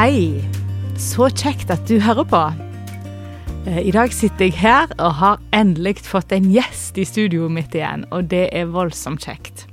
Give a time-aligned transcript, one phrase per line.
[0.00, 0.40] Hei.
[0.96, 2.38] Så kjekt at du hører på.
[3.68, 7.76] Eh, I dag sitter jeg her og har endelig fått en gjest i studioet mitt
[7.76, 9.66] igjen, og det er voldsomt kjekt.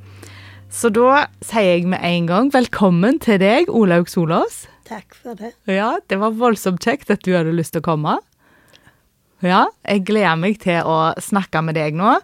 [0.67, 4.66] Så da sier jeg med en gang velkommen til deg, Olaug Solås.
[4.91, 5.53] Takk for det.
[5.63, 8.20] Ja, det var voldsomt kjekt at du hadde lyst til å komme.
[9.39, 12.20] Ja, jeg gleder meg til å snakke med deg nå.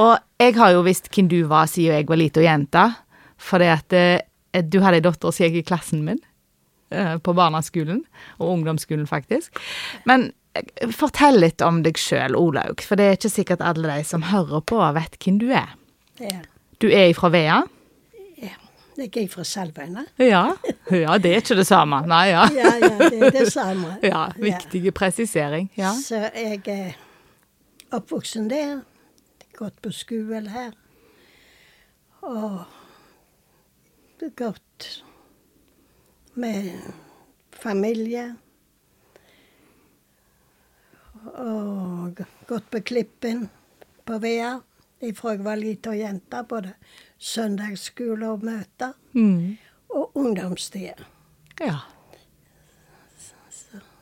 [0.00, 2.88] Og jeg har jo visst hvem du var siden jeg var lita jente.
[3.36, 4.20] Fordi at eh,
[4.64, 6.24] du hadde ei datter som gikk i klassen min
[7.22, 8.04] på barneskolen.
[8.38, 9.60] Og ungdomsskolen, faktisk.
[10.08, 12.82] Men eh, fortell litt om deg sjøl, Olaug.
[12.84, 15.72] For det er ikke sikkert alle de som hører på, vet hvem du er.
[16.22, 16.40] Ja.
[16.82, 17.62] Du er ifra Vea?
[18.42, 18.56] ja.
[18.98, 20.04] Jeg er fra Salvøyene.
[20.20, 20.42] Ja.
[20.90, 21.16] ja.
[21.18, 22.02] Det er ikke det samme.
[22.10, 22.44] Nei, ja.
[22.52, 23.96] Ja, ja, det er det samme.
[24.12, 25.70] Ja, viktig presisering.
[25.78, 25.94] Ja.
[25.96, 26.92] Så jeg er
[27.92, 28.82] oppvoksen der,
[29.56, 30.72] gått på skole her.
[32.22, 32.62] Og
[34.38, 35.02] gått
[36.34, 36.72] med
[37.62, 38.34] familie.
[41.22, 43.48] Og gått på Klippen
[44.04, 44.56] på Vea
[45.02, 46.42] ifra jeg var lita jente.
[46.48, 46.74] Både
[47.18, 48.96] søndagsskole og møter.
[49.14, 49.56] Mm.
[49.92, 51.06] Og ungdomstida.
[51.60, 51.78] Ja.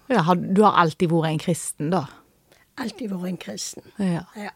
[0.08, 0.24] ja.
[0.34, 2.06] Du har alltid vært en kristen, da?
[2.80, 3.86] Alltid vært en kristen.
[3.98, 4.24] Ja.
[4.38, 4.54] Ja.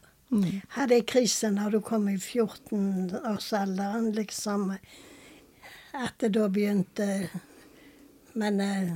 [0.75, 4.73] Hadde ei krise når du kom i 14-årsalderen, liksom
[5.95, 7.29] At da begynte
[8.35, 8.93] Men eh,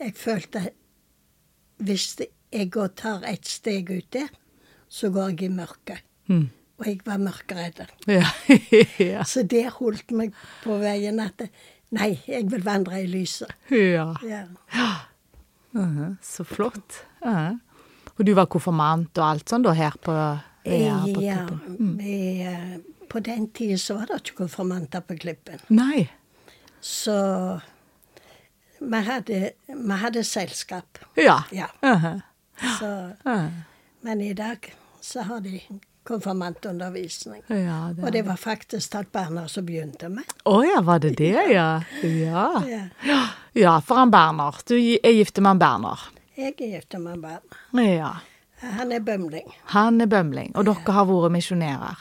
[0.00, 0.62] jeg følte
[1.78, 2.16] Hvis
[2.52, 4.28] jeg går tar et steg ut der,
[4.88, 6.00] så går jeg i mørket.
[6.26, 6.48] Mm.
[6.78, 7.82] Og jeg var mørkredd.
[8.08, 8.24] Ja.
[9.12, 9.22] ja.
[9.26, 11.44] Så det holdt meg på veien at
[11.94, 13.48] Nei, jeg vil vandre i lyset.
[13.72, 14.10] ja.
[14.26, 14.88] Ja.
[15.72, 16.98] Mhm, Så flott.
[17.24, 17.54] Ja.
[18.18, 20.12] Og du var konfirmant og alt sånn da her på
[20.66, 20.96] Vea?
[21.14, 21.94] på ja Klippen?
[22.00, 22.76] vi, eh,
[23.08, 25.60] på den tida så var det ikke konfirmanter på Klippen.
[25.70, 26.08] Nei.
[26.80, 27.14] Så
[28.80, 30.98] vi hadde, vi hadde selskap.
[31.16, 31.42] Ja.
[31.52, 31.66] Ja.
[31.82, 32.20] Mhm.
[32.78, 33.50] Så, Ja.
[34.00, 35.60] men i dag så har de
[36.04, 37.42] konfirmantundervisning.
[37.48, 40.24] Ja, det Og det var faktisk Talt Berner som begynte med.
[40.44, 41.82] Å ja, var det det, ja?
[42.02, 42.62] Ja.
[43.04, 43.28] Ja.
[43.54, 44.54] Ja, for han Berner.
[44.66, 45.98] Du er gift med han Berner.
[46.36, 47.84] Jeg er gift med han Berner.
[47.98, 48.12] Ja.
[48.60, 49.52] Han er bømling.
[49.74, 51.98] Han er bømling, og dere har vært misjonærer.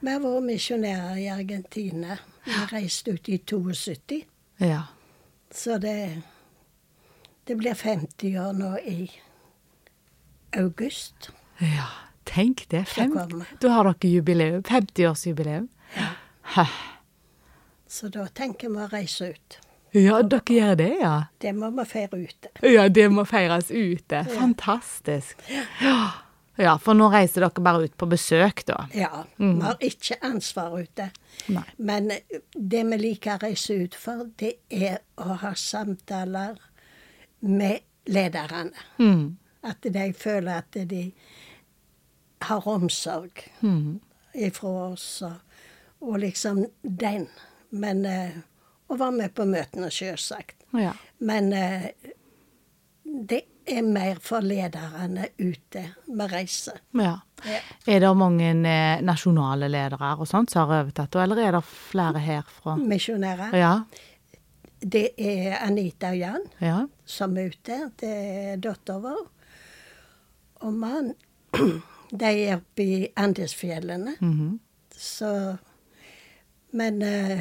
[0.00, 2.16] Vi har vært misjonærer i Argentina.
[2.44, 4.24] Vi reiste ut i 72.
[4.60, 4.80] Ja.
[5.52, 6.22] Så det,
[7.44, 9.10] det blir 50 år nå i
[10.52, 11.30] august.
[11.60, 11.90] ja.
[12.24, 12.84] Tenk det.
[12.88, 13.12] Fem,
[13.60, 14.62] da har dere jubileum.
[14.62, 15.66] 50-årsjubileum.
[16.54, 16.64] Hæ.
[17.88, 19.56] Så da tenker vi å reise ut.
[19.92, 21.16] Ja, dere gjør det, ja.
[21.42, 22.52] Det må vi feire ute.
[22.64, 24.22] Ja, det må feires ute.
[24.38, 25.42] Fantastisk.
[25.82, 25.98] Ja.
[26.60, 28.86] Ja, for nå reiser dere bare ut på besøk, da.
[28.94, 31.10] Ja, vi har ikke ansvar ute.
[31.48, 31.64] Nei.
[31.78, 32.10] Men
[32.54, 36.58] det vi liker å reise ut for, det er å ha samtaler
[37.40, 38.72] med lederne.
[38.98, 39.36] Mm.
[39.64, 41.12] At de føler at de
[42.42, 44.00] har omsorg Mm.
[44.34, 45.38] ifra oss, og,
[46.00, 47.28] og liksom den.
[47.70, 48.30] Men eh,
[48.92, 50.56] Og være med på møtene, sjølsagt.
[50.76, 50.90] Ja.
[51.20, 51.86] Men eh,
[53.04, 56.72] det er mer for lederne ute med reise.
[56.94, 57.18] ja.
[57.44, 57.58] Ja.
[57.90, 62.20] Er det mange eh, nasjonale ledere og sånt som har overtatt, eller er det flere
[62.22, 62.76] herfra?
[62.78, 63.56] Misjonærer.
[63.58, 63.72] Ja.
[64.78, 66.86] Det er Anita og Jan Ja.
[67.04, 67.90] som er ute.
[67.98, 69.24] Det er datteren vår.
[70.62, 71.14] Og mann,
[72.20, 74.14] de er oppe i Andesfjellene.
[74.20, 74.60] Mhm.
[74.94, 75.56] Så
[76.72, 77.40] Men uh,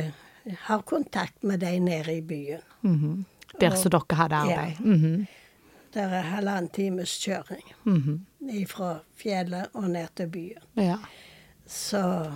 [0.65, 2.61] har kontakt med de nede i byen.
[2.81, 3.25] Mhm.
[3.61, 4.79] Der som dere hadde arbeid.
[4.79, 5.27] Mhm.
[5.93, 8.25] Det er halvannen times kjøring Mhm.
[8.67, 10.63] fra fjellet og ned til byen.
[10.77, 10.97] Ja.
[11.67, 12.31] Så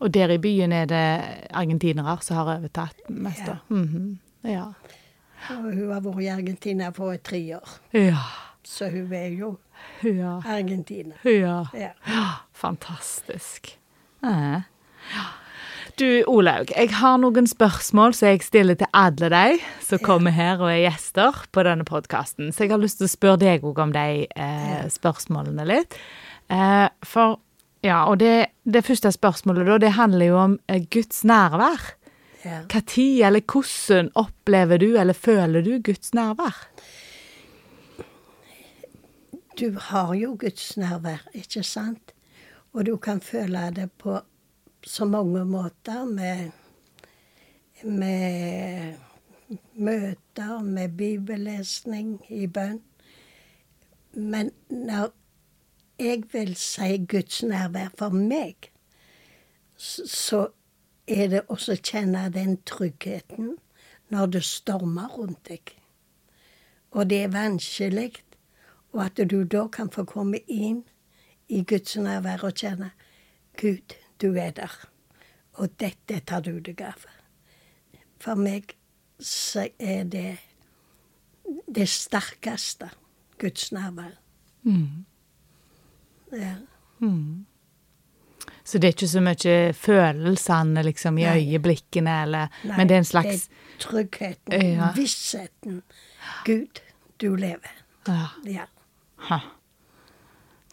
[0.00, 3.56] Og der i byen er det argentinere som har overtatt mest, Ja.
[3.68, 4.48] Mm -hmm.
[4.50, 4.64] Ja.
[5.50, 7.68] og hun har vært i Argentina for tre år.
[7.92, 8.16] Ja.
[8.64, 9.58] Så hun er jo
[10.04, 10.40] Ja.
[10.46, 11.14] Argentina.
[11.24, 11.64] Ja.
[11.74, 11.90] Ja.
[12.52, 13.78] Fantastisk.
[14.22, 14.62] Ja.
[16.00, 20.62] Du, Olaug, jeg har noen spørsmål som jeg stiller til alle de som kommer her
[20.62, 22.54] og er gjester på denne podkasten.
[22.56, 25.98] Så jeg har lyst til å spørre deg òg om de eh, spørsmålene litt.
[26.48, 27.36] Eh, for
[27.84, 31.92] ja, og det, det første spørsmålet da, det handler jo om eh, Guds nærvær.
[32.46, 32.62] Ja.
[32.72, 36.64] Hva tid eller hvordan opplever du eller føler du Guds nærvær?
[39.60, 42.16] Du har jo Guds nærvær, ikke sant?
[42.72, 44.16] Og du kan føle det på
[44.86, 46.50] så mange måter med,
[47.84, 48.94] med
[49.74, 52.80] møter, med bibellesning i bønn.
[54.12, 55.12] Men når
[55.98, 58.70] jeg vil si Guds nærvær for meg,
[59.76, 60.46] så
[61.06, 63.54] er det også å kjenne den tryggheten
[64.10, 65.76] når det stormer rundt deg.
[66.90, 68.12] og det er vanskelig,
[68.92, 70.82] og at du da kan få komme inn
[71.48, 72.90] i Guds nærvær og kjenne
[73.60, 74.72] Gud, du er der,
[75.54, 77.04] og dette tar du deg av.
[78.20, 78.74] For meg
[79.20, 80.38] så er det
[81.68, 82.90] det sterkeste
[83.40, 84.12] Guds nærvær.
[84.62, 85.04] Mm.
[86.32, 86.54] Ja.
[87.00, 87.46] Mm.
[88.64, 91.38] Så det er ikke så mye følelsene liksom i Nei.
[91.40, 94.92] øyeblikkene, eller Nei, Men det er en slags det er tryggheten, Ja.
[94.96, 95.82] vissheten.
[96.44, 96.80] Gud,
[97.20, 97.72] du lever.
[98.06, 98.66] ja.
[99.30, 99.40] Ja.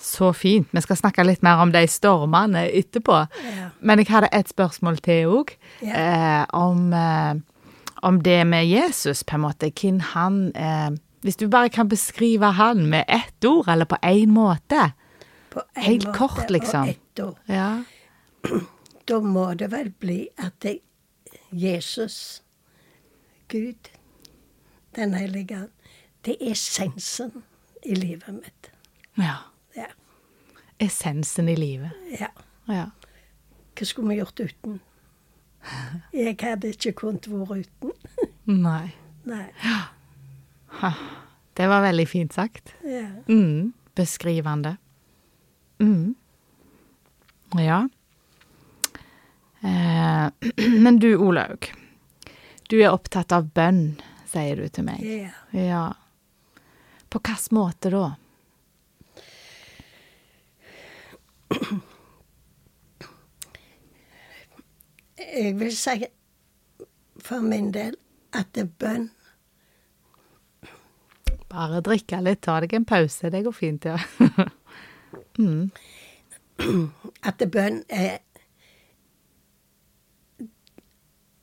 [0.07, 0.68] Så fint.
[0.71, 3.18] Vi skal snakke litt mer om de stormene etterpå.
[3.44, 3.69] Ja.
[3.81, 5.51] Men jeg hadde et spørsmål til òg,
[5.83, 5.94] Ja.
[6.42, 7.36] eh, om, eh,
[8.07, 9.71] om det med Jesus, på en måte.
[9.75, 10.89] Hvem han eh,
[11.25, 14.94] Hvis du bare kan beskrive han med ett ord, eller på én måte.
[15.51, 16.81] På en Helt måte kort, liksom.
[16.81, 17.36] Og ett ord.
[17.50, 17.83] Ja.
[19.07, 20.80] Da må det vel bli at det,
[21.51, 22.42] Jesus,
[23.48, 23.89] Gud,
[24.95, 25.69] Den hellige ånd,
[26.25, 27.31] det er essensen
[27.86, 28.69] i livet mitt.
[29.18, 29.36] ja.
[30.80, 30.86] Ja.
[30.86, 31.92] Essensen i livet.
[32.20, 32.28] ja.
[32.68, 32.90] Ja.
[33.78, 34.80] Hva skulle vi gjort uten?
[36.14, 37.92] Jeg hadde ikke kunnet være uten.
[38.46, 38.92] Nei.
[39.28, 39.46] Nei.
[41.58, 42.74] Det var veldig fint sagt.
[42.84, 43.08] Ja.
[43.30, 44.76] Mm, beskrivende.
[45.80, 46.16] Mm.
[47.58, 47.80] Ja.
[49.62, 50.28] Eh,
[50.84, 51.72] men du, Olaug.
[52.70, 53.96] Du er opptatt av bønn,
[54.28, 55.02] sier du til meg.
[55.06, 55.32] ja.
[55.56, 55.86] Ja.
[57.10, 58.08] På hvilken måte da?
[65.18, 66.06] Jeg vil si
[67.20, 67.96] for min del
[68.34, 69.10] at det er bønn
[71.48, 73.30] Bare drikke litt, ta deg en pause.
[73.32, 73.96] Det går fint, ja.
[75.40, 75.72] mm.
[77.24, 78.18] At det bønn er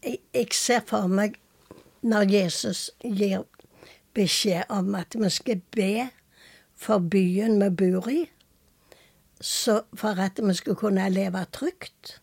[0.04, 1.38] jeg, jeg ser for meg
[2.04, 3.46] når Jesus gir
[4.14, 6.08] beskjed om at vi skal be
[6.76, 8.24] for byen vi bor i,
[9.40, 12.20] så for at vi skulle kunne leve trygt.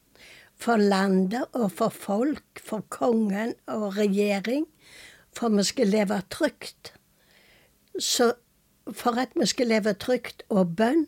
[0.56, 4.66] For landet og for folk, for kongen og regjering.
[5.34, 6.94] For vi skal leve trygt.
[8.00, 8.34] Så
[8.92, 11.08] for at vi skal leve trygt og bønn,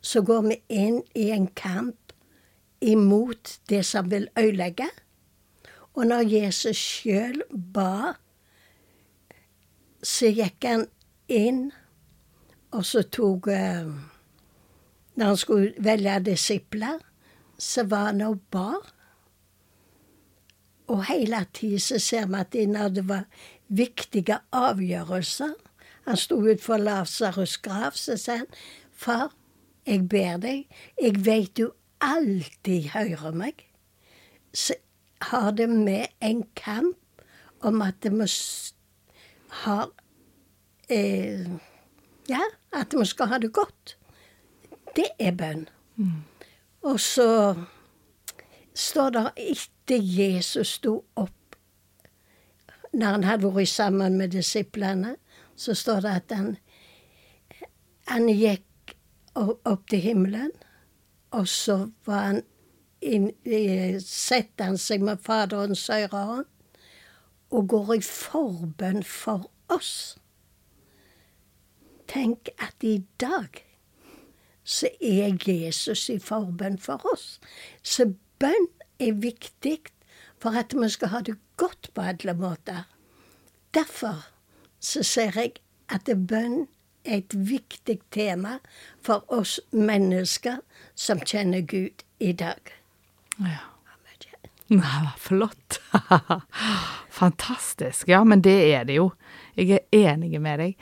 [0.00, 2.12] så går vi inn i en kamp
[2.80, 4.86] imot det som vil ødelegge.
[5.94, 8.14] Og når Jesus sjøl ba,
[10.02, 10.86] så gikk han
[11.28, 11.72] inn,
[12.70, 13.88] og så tok eh,
[15.18, 16.98] Når han skulle velge disipler,
[17.58, 18.76] så var han og ba.
[20.86, 23.24] Og hele tiden så ser vi at når det var
[23.68, 25.56] viktige avgjørelser
[26.08, 28.46] Han sto utenfor Lasarus' grav, så sa han,
[28.92, 29.34] Far,
[29.86, 30.64] jeg ber deg,
[31.02, 33.66] jeg vet du alltid hører meg.
[34.54, 34.74] Så
[35.20, 36.96] har det med en kamp
[37.60, 38.30] om at vi
[39.48, 39.90] har
[40.88, 41.44] eh,
[42.28, 42.40] Ja,
[42.72, 43.97] at vi skal ha det godt.
[44.96, 45.68] Det er bønn.
[46.86, 47.54] Og så
[48.74, 51.34] står det etter Jesus sto opp
[52.92, 55.16] Når han hadde vært sammen med disiplene,
[55.56, 56.46] så står det at han,
[58.08, 58.94] han gikk
[59.36, 60.52] opp til himmelen,
[61.30, 62.40] og så var han
[63.04, 63.28] inn,
[64.00, 66.48] setter han seg med Faderens høyre hånd
[67.50, 70.16] og går i forbønn for oss.
[72.08, 73.67] Tenk at i dag
[74.68, 77.38] så er Jesus i forbønn for oss.
[77.82, 78.10] Så
[78.42, 78.68] bønn
[79.00, 79.78] er viktig
[80.38, 82.84] for at vi skal ha det godt på alle måter.
[83.74, 84.26] Derfor
[84.80, 85.56] så ser jeg
[85.88, 86.66] at bønn
[87.04, 88.58] er et viktig tema
[89.00, 90.60] for oss mennesker
[90.94, 92.60] som kjenner Gud i dag.
[93.40, 93.64] ja.
[94.68, 95.80] Nei, flott.
[97.20, 98.08] Fantastisk.
[98.08, 99.06] Ja, men det er det jo.
[99.56, 100.74] Jeg er enig med deg.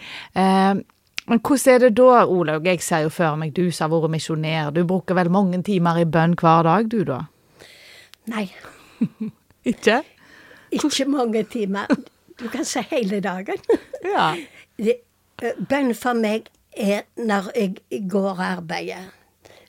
[1.27, 2.67] Eh, men hvordan er det da, Olaug?
[2.67, 4.71] Jeg ser jo for meg du som har vært misjonær.
[4.71, 7.25] Du bruker vel mange timer i bønn hver dag, du da?
[8.31, 8.49] Nei,
[9.67, 10.03] Ikke?
[10.71, 11.87] ikke mange timer.
[12.39, 13.59] Du kan si hele dagen.
[14.07, 14.37] Ja.
[15.69, 19.09] Bønn for meg er når jeg går og arbeider.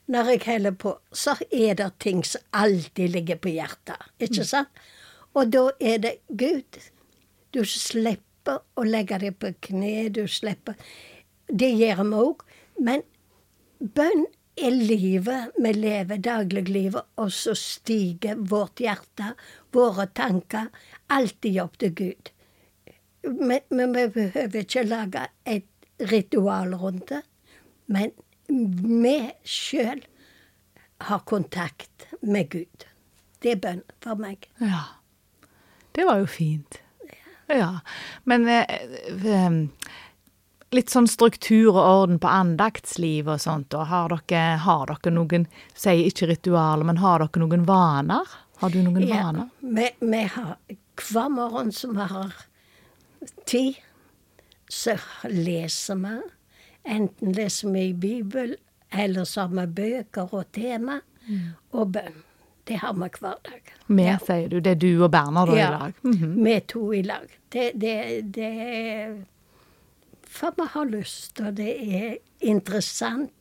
[0.07, 3.97] Når jeg holder på, så er det ting som alltid ligger på hjertet.
[4.19, 4.69] Ikke sant?
[5.33, 6.77] Og da er det Gud.
[7.51, 10.77] Du slipper å legge deg på kne, du slipper
[11.47, 12.43] Det gjør vi òg.
[12.83, 13.03] Men
[13.79, 14.25] bønn
[14.57, 19.33] er livet vi lever, dagliglivet, og så stiger vårt hjerte,
[19.73, 20.71] våre tanker,
[21.13, 22.31] alltid opp til Gud.
[23.27, 27.23] Men, vi behøver ikke lage et ritual rundt det.
[27.91, 28.13] Men
[28.47, 30.03] vi sjøl
[31.07, 32.87] har kontakt med Gud.
[33.43, 34.47] Det er bønn for meg.
[34.61, 34.83] Ja.
[35.95, 36.79] Det var jo fint.
[37.47, 37.79] Ja.
[38.23, 38.65] Men eh,
[39.25, 39.59] eh,
[40.75, 45.45] litt sånn struktur og orden på andaktsliv og sånt, og har dere, har dere noen
[45.73, 48.27] sier ikke ritualer, men har dere noen vaner?
[48.59, 49.49] Har du noen Ja, vaner?
[49.61, 50.55] vi, vi har
[50.97, 52.33] hver morgen som vi har
[53.45, 53.75] tid,
[54.69, 54.97] så
[55.29, 56.15] leser vi.
[56.87, 58.55] Enten leser vi i Bibel,
[58.91, 60.99] eller så har vi bøker og tema,
[61.71, 62.23] og bønn.
[62.67, 63.61] Det har vi hver dag.
[63.87, 64.17] Vi, Ja.
[64.19, 64.59] sier du.
[64.59, 65.93] Det er du og Bernhard ja, i dag?
[66.03, 66.43] Mhm.
[66.43, 67.27] vi to i lag.
[67.49, 67.95] Det, det,
[68.35, 69.13] det er
[70.37, 73.31] For vi har lyst, og det er interessant,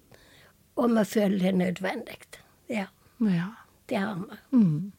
[0.81, 2.19] og vi føler det er nødvendig.
[2.73, 2.87] Ja,
[3.21, 3.49] Ja.
[3.88, 4.15] det har
[4.50, 4.93] vi.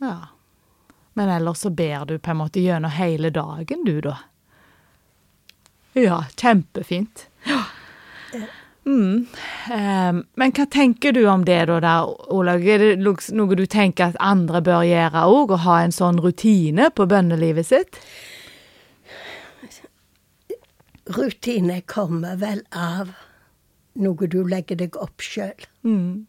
[0.00, 0.16] ja.
[1.14, 4.16] Men ellers så ber du på en måte gjennom hele dagen, du, da?
[5.96, 7.26] Ja, kjempefint.
[7.46, 7.62] Ja.
[8.86, 9.26] Mm.
[9.72, 12.62] Um, men hva tenker du om det, da, der, Olaug?
[12.68, 16.90] Er det noe du tenker at andre bør gjøre òg, å ha en sånn rutine
[16.94, 17.98] på bønnelivet sitt?
[21.06, 23.12] Rutine kommer vel av
[23.96, 25.66] noe du legger deg opp sjøl.
[25.86, 26.26] Mm.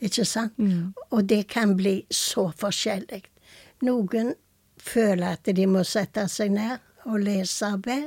[0.00, 0.56] Ikke sant?
[1.10, 3.22] Og det kan bli så forskjellig.
[3.84, 4.32] Noen
[4.80, 7.98] føler at de må sette seg ned og lese og be.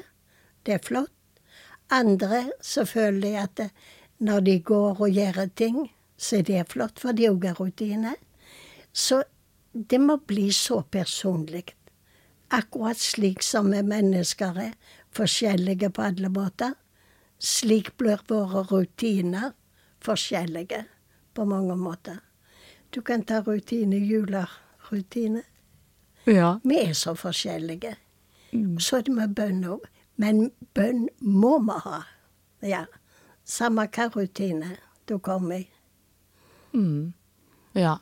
[0.65, 1.11] Det er flott.
[1.93, 3.69] Andre så føler de at det,
[4.23, 8.15] når de går og gjør ting, så er det flott, for det òg er rutine.
[8.93, 9.23] Så
[9.73, 11.73] det må bli så personlig.
[12.53, 14.73] Akkurat slik som vi mennesker er,
[15.15, 16.73] forskjellige på alle måter.
[17.39, 19.51] Slik blir våre rutiner
[20.03, 20.85] forskjellige
[21.33, 22.19] på mange måter.
[22.89, 25.43] Du kan ta rutine, julerutine.
[26.25, 26.59] Ja.
[26.63, 27.95] Vi er så forskjellige.
[28.79, 29.87] Så er det med bønn òg.
[30.15, 32.03] Men bønn må vi ha.
[32.61, 32.85] Ja.
[33.43, 34.77] Samme hva rutine
[35.09, 35.69] du kommer i.
[36.73, 37.13] Mm.
[37.73, 37.97] Ja.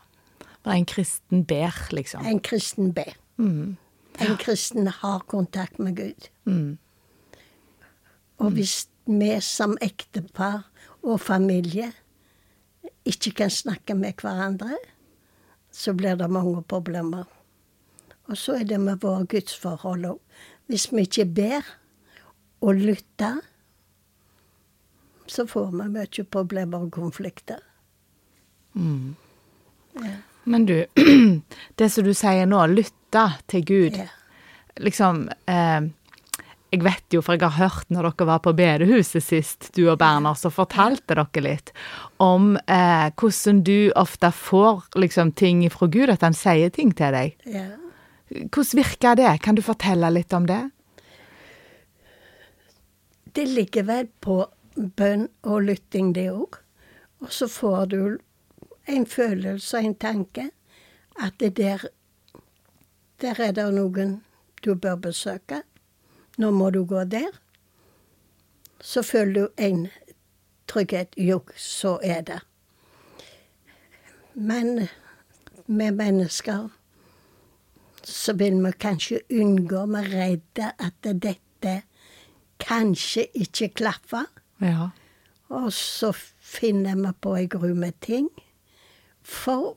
[0.64, 2.26] Bare en kristen ber, liksom.
[2.26, 3.16] En kristen ber.
[3.38, 3.78] Mm.
[4.20, 6.30] En kristen har kontakt med Gud.
[6.46, 6.78] Mm.
[8.42, 10.64] Og hvis vi som ektepar
[11.02, 11.92] og familie
[13.06, 14.78] ikke kan snakke med hverandre,
[15.72, 17.26] så blir det mange problemer.
[18.30, 20.20] Og så er det med våre gudsforhold òg.
[20.72, 21.68] Hvis vi ikke ber
[22.62, 23.42] og lytter,
[25.28, 27.60] så får vi mye problemer og konflikter.
[28.74, 29.16] Mm.
[30.02, 30.16] Ja.
[30.44, 30.86] Men du,
[31.80, 33.98] det som du sier nå, lytte til Gud.
[34.00, 34.08] Ja.
[34.80, 35.90] Liksom eh,
[36.72, 39.98] Jeg vet jo, for jeg har hørt når dere var på bedehuset sist, du og
[40.00, 41.74] Berner, så fortalte dere litt
[42.24, 47.12] om eh, hvordan du ofte får liksom ting fra Gud, at han sier ting til
[47.12, 47.36] deg.
[47.44, 47.68] Ja.
[48.32, 49.34] Hvordan virker det?
[49.44, 50.62] Kan du fortelle litt om det?
[53.36, 54.40] Det ligger vel på
[54.76, 56.56] bønn og lytting, det òg.
[57.20, 58.02] Og så får du
[58.88, 60.50] en følelse og en tanke
[61.20, 61.90] at det der
[63.22, 64.24] Der er det noen
[64.66, 65.62] du bør besøke.
[66.42, 67.30] Nå må du gå der.
[68.82, 69.88] Så føler du en
[70.68, 71.14] trygghet.
[71.18, 72.40] Jo, så er det.
[74.34, 74.88] Men
[75.68, 76.70] med mennesker
[78.04, 81.76] så vil vi kanskje unngå, vi er redde at dette
[82.62, 84.26] kanskje ikke klaffer.
[84.62, 84.90] Ja.
[85.52, 88.30] Og så finner vi på ei gru med ting
[89.22, 89.76] for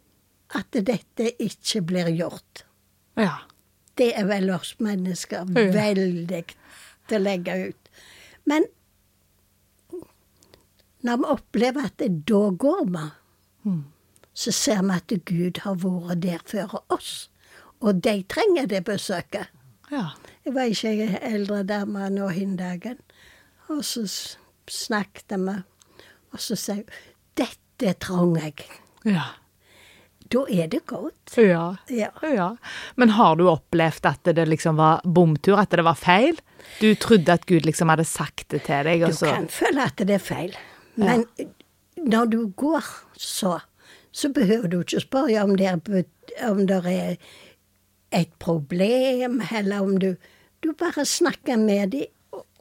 [0.54, 2.64] at dette ikke blir gjort.
[3.20, 3.44] Ja.
[3.98, 6.44] Det er vel oss mennesker veldig
[7.08, 7.90] til å legge ut.
[8.44, 8.66] Men
[11.04, 13.04] når vi opplever at det da går vi,
[13.64, 13.84] Mm.
[14.34, 17.28] så ser vi at Gud har vært der før oss.
[17.80, 19.46] Og de trenger det besøket.
[19.90, 20.08] Ja.
[20.44, 22.98] Jeg var ikke ei eldre dame nå hin dagen,
[23.68, 24.04] og så
[24.68, 25.56] snakket vi,
[26.32, 26.84] og så sier hun
[27.36, 28.80] 'Dette trenger jeg'.
[29.04, 29.24] Ja.
[30.32, 31.34] Da er det godt.
[31.36, 31.76] Ja.
[31.92, 32.08] Ja.
[32.22, 32.48] ja.
[32.96, 36.38] Men har du opplevd at det liksom var bomtur, at det var feil?
[36.80, 39.84] Du trodde at Gud liksom hadde sagt det til deg, og Du så kan føle
[39.84, 40.56] at det er feil,
[40.96, 41.26] men
[42.00, 42.84] når du går
[43.20, 43.58] så,
[44.12, 45.78] så behøver du ikke spørre om det er,
[46.48, 47.16] om det er
[48.14, 50.14] et problem, eller om du
[50.64, 52.06] Du bare snakker med dem,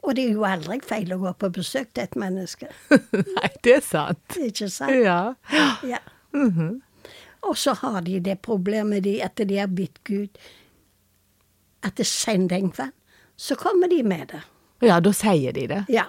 [0.04, 2.66] og det er jo aldri feil å gå på besøk til et menneske.
[3.38, 4.36] Nei, det er sant.
[4.36, 4.92] Ikke sant?
[4.92, 5.32] Ja.
[5.88, 6.02] Ja.
[6.36, 6.82] Mhm.
[7.48, 10.28] Og så har de det problemet de, at de har bitt Gud
[11.84, 12.90] Etter sender.
[13.36, 14.40] Så kommer de med det.
[14.84, 15.82] ja, da sier de det.
[15.88, 16.04] Ja.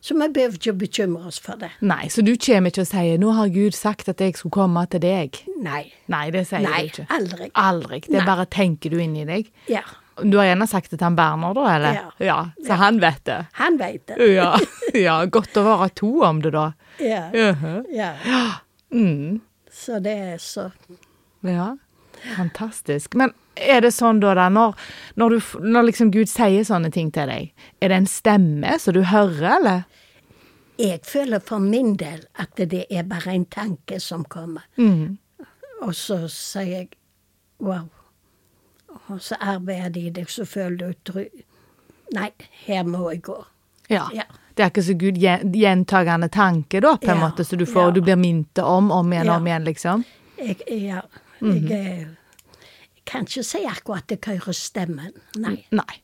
[0.00, 1.70] Så vi behøver ikke bekymre oss for det.
[1.80, 4.86] Nei, så du kommer ikke og sier 'nå har Gud sagt at jeg skulle komme
[4.86, 5.40] til deg'?
[5.62, 5.92] Nei.
[6.08, 7.06] Nei, det sier Nei, du ikke.
[7.10, 7.50] aldri.
[7.54, 8.00] Aldri.
[8.00, 8.26] Det Nei.
[8.26, 9.50] bare tenker du inni deg.
[9.68, 9.82] Ja.
[10.22, 12.12] Du har gjerne sagt det til han Berner, da, eller?
[12.20, 12.50] Ja.
[12.66, 13.46] Så han vet det.
[13.52, 14.34] Han vet det.
[14.34, 14.56] Ja.
[14.94, 15.24] ja.
[15.26, 16.72] Godt å være to om det, da.
[16.98, 17.30] Ja.
[17.32, 17.84] Mhm.
[17.92, 18.12] ja.
[18.92, 19.40] Mm.
[19.76, 20.70] Så det er så
[21.44, 21.76] Ja.
[22.36, 23.14] Fantastisk.
[23.14, 24.72] Men er det sånn da, da når,
[25.20, 28.96] når, du, når liksom Gud sier sånne ting til deg, er det en stemme som
[28.96, 29.84] du hører, eller?
[30.80, 34.64] Jeg føler for min del at det er bare en tanke som kommer.
[34.80, 35.18] Mm.
[35.84, 36.88] Og så sier jeg
[37.60, 37.86] wow.
[39.12, 41.20] Og så arbeider de deg, så føler du.
[42.16, 42.30] Nei,
[42.66, 43.38] her må jeg gå.
[43.92, 44.08] Ja.
[44.14, 44.26] Ja.
[44.56, 47.90] Det er ikke så Gud gjentagende tanke, da, på en Ja, måte, så du får,
[47.90, 47.90] ja.
[47.90, 49.36] du blir minnet om, om igjen, Ja.
[49.36, 50.04] om igjen, liksom?
[50.38, 51.02] Jeg, ja,
[51.40, 51.68] Mhm.
[51.68, 52.06] jeg, eh,
[53.04, 55.12] kan ikke si akkurat det hører stemmen.
[55.36, 55.66] Nei.
[55.70, 56.00] Nei.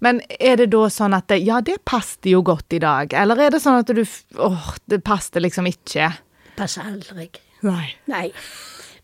[0.00, 3.38] Men er det da sånn at det, ja, det passet jo godt i dag, eller
[3.40, 4.02] er det sånn at du
[4.38, 6.10] åh, det passet liksom ikke?
[6.56, 7.30] Passer aldri.
[7.62, 7.94] Nei.
[8.06, 8.32] Nei.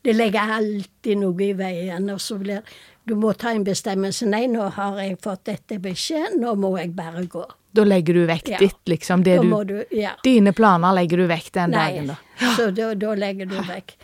[0.04, 2.60] Det legger alltid noe i veien, og så blir
[3.04, 4.26] Du må ta en bestemmelse.
[4.30, 7.42] Nei, nå har jeg fått dette beskjed, nå må jeg bare gå.
[7.74, 8.58] Da legger du vekk Ja.
[8.58, 9.22] ditt, liksom.
[9.24, 10.12] Det du, du Ja.
[10.22, 11.92] dine planer legger du vekk den Nei.
[11.92, 12.16] dagen, da.
[12.56, 13.94] Så da, da legger du vekk.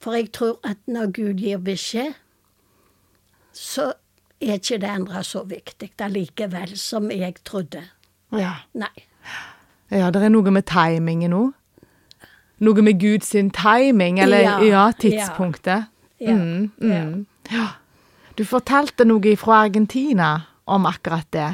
[0.00, 2.14] For jeg tror at når Gud gir beskjed,
[3.52, 3.92] så
[4.40, 7.82] er ikke det andre så viktig allikevel som jeg trodde.
[8.32, 8.54] Ja.
[8.74, 8.90] Nei.
[9.90, 11.42] ja, det er noe med timingen nå.
[12.60, 15.86] Noe med Guds timing, eller ja, Ja, tidspunktet.
[16.20, 16.34] Ja.
[16.34, 17.26] Mm, mm.
[17.52, 17.68] Ja.
[18.38, 20.28] Du fortalte noe fra Argentina
[20.70, 21.48] om akkurat det.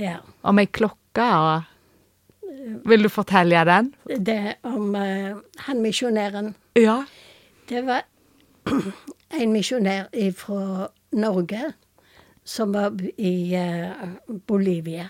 [0.00, 0.20] Ja.
[0.40, 1.74] Om ei klokke og
[2.88, 3.92] Vil du fortelle den?
[4.08, 5.36] Det om uh,
[5.66, 7.04] han misjonæren Ja.
[7.68, 8.02] Det var
[9.40, 11.72] en misjonær fra Norge
[12.44, 15.08] som var i uh, Bolivia.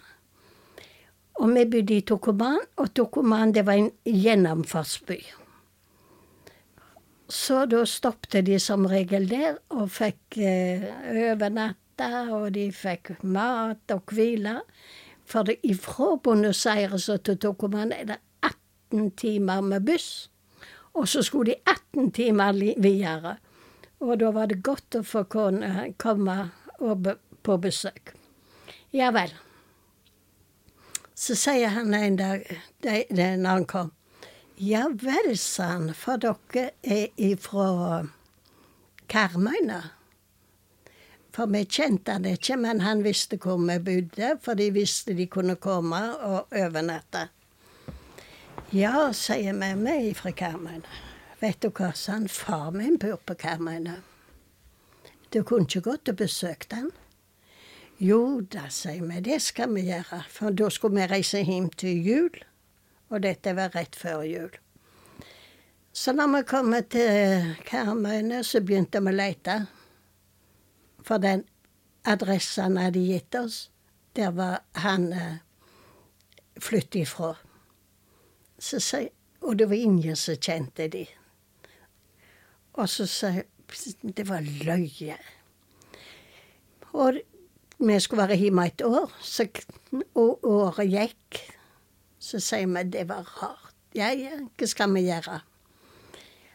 [1.39, 5.19] Og vi bodde i Tucumán, og Tucumán det var en gjennomfartsby.
[7.29, 10.87] Så da stoppet de som regel der og fikk eh,
[11.29, 14.63] overnatte, og de fikk mat og hvile.
[15.29, 20.31] For ifra Buenos Aires og til Tucumán er det 18 timer med buss.
[20.97, 23.37] Og så skulle de 18 timer videre.
[24.01, 26.39] Og da var det godt å få komme
[27.43, 28.15] på besøk.
[28.95, 29.35] Ja vel.
[31.19, 32.49] Så sier han en dag
[32.81, 33.93] det, når han kom
[34.61, 38.09] Ja vel, sa han, for dere er ifra
[39.07, 39.83] Karmøyna.
[41.31, 45.29] For vi kjente han ikke, men han visste hvor vi bodde, for de visste de
[45.31, 47.29] kunne komme og overnatte.
[48.75, 50.99] Ja, sier vi, vi er fra Karmøyna.
[51.39, 54.01] Vet du hva, sa han, far min bor på Karmøyna.
[55.31, 56.91] Du kunne ikke gått og besøkt han?
[58.03, 62.03] Jo da, sier vi, det skal vi gjøre, for da skulle vi reise hjem til
[62.03, 62.45] jul.
[63.09, 64.57] Og dette var rett før jul.
[65.93, 69.57] Så når vi kom til Karmøyene, så begynte vi å lete.
[71.03, 71.47] For den
[72.07, 73.71] adressen han hadde gitt oss,
[74.17, 75.41] der var han eh,
[76.61, 77.33] flyttet ifra.
[78.59, 81.07] Så sier, og det var ingen som kjente de.
[82.79, 83.47] Og så sier
[84.03, 85.19] Det var løye.
[86.97, 87.19] Og
[87.79, 89.45] vi skulle være hjemme et år, så,
[90.17, 91.41] året gikk.
[92.19, 93.75] Så sier vi det var rart.
[93.95, 95.41] Ja, ja, hva skal vi gjøre?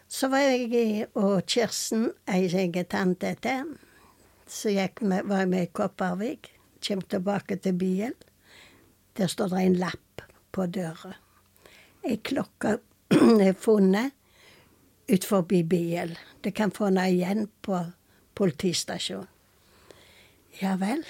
[0.07, 3.71] Så var jeg og Kirsten, ei egen tante til,
[4.45, 6.51] så gikk med, var vi i Kopervik.
[6.83, 8.13] Kjem tilbake til bilen.
[9.17, 10.21] Der står det en lapp
[10.51, 11.15] på døra.
[12.03, 12.77] Ei klokke
[13.47, 14.11] er funnet
[15.09, 16.17] ut forbi bilen.
[16.43, 17.79] Det kan få henne igjen på
[18.35, 19.29] politistasjonen.
[20.61, 21.01] Ja vel.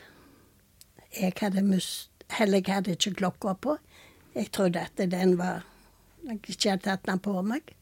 [1.19, 3.75] Jeg hadde mist Eller jeg hadde ikke klokka på.
[4.33, 5.65] Jeg trodde at den var
[6.23, 7.73] Jeg ikke hadde tatt den på meg.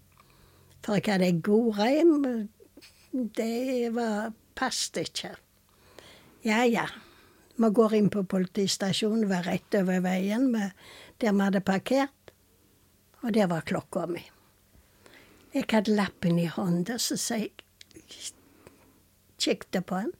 [0.81, 2.49] For jeg hadde en god reim.
[3.11, 5.35] Det var passet ikke.
[6.43, 6.87] Ja ja.
[7.61, 10.71] Vi går inn på politistasjonen, var rett over veien med
[11.21, 12.33] der vi hadde parkert.
[13.21, 14.23] Og der var klokka mi.
[15.53, 17.51] Jeg hadde lappen i hånda, så jeg
[19.41, 20.11] Kikket på den.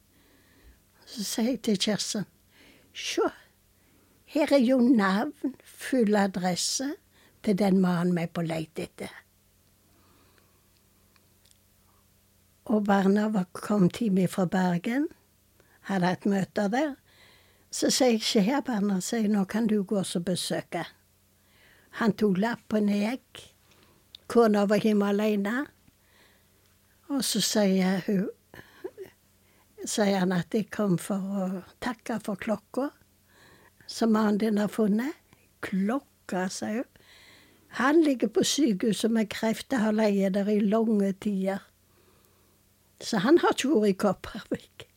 [1.06, 2.26] Så sier jeg til Kjersten
[2.98, 3.28] Sjå,
[4.32, 6.94] her er jo navn, full adresse
[7.44, 9.12] til den mannen vi er på leit etter.
[12.72, 15.10] Og barna var kommet hjem fra Bergen,
[15.89, 16.94] hadde hatt møter der.
[17.72, 20.86] Så sier jeg se her, barna, sier nå kan du gå og besøke.
[22.00, 23.44] Han tok lappen jeg gikk.
[24.32, 25.65] Kona var hjemme alene.
[27.12, 28.30] Og så sier hun
[29.84, 31.46] sier han at jeg kom for å
[31.84, 32.91] takke for klokka
[33.91, 35.17] som mannen din har funnet.
[35.62, 36.88] Klokka, sier hun.
[37.80, 41.60] Han ligger på sykehuset med kreft og har ligget der i lange tider.
[42.99, 44.88] Så han har ikke vært i Kopervik.